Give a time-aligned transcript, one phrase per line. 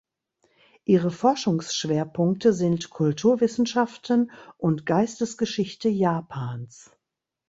[0.83, 6.89] Ihre Forschungsschwerpunkte sind Kulturwissenschaften und Geistesgeschichte Japans.